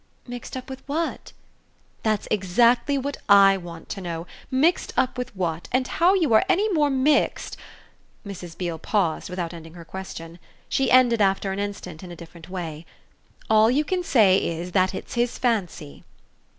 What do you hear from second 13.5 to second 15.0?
you can say is that